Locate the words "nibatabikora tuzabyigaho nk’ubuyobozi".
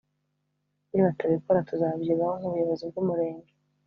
0.89-2.83